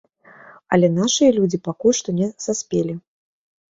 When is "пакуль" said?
1.69-1.97